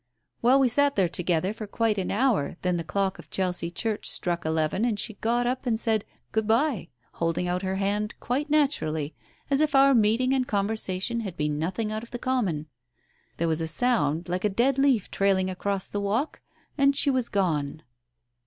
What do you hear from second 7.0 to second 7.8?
holding out her